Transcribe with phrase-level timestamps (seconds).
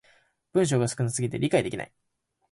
[0.53, 1.93] 文章が少な過ぎて理解できない